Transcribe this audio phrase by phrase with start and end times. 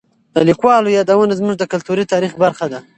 [0.35, 2.79] د لیکوالو یادونه زموږ د کلتوري تاریخ برخه ده.